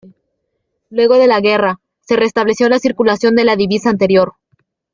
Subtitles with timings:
[0.89, 4.33] Luego de la guerra, se restableció la circulación de la divisa anterior.